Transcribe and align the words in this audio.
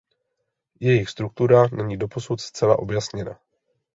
Jejich 0.79 1.09
struktura 1.09 1.67
není 1.71 1.97
doposud 1.97 2.41
zcela 2.41 2.79
objasněna. 2.79 3.39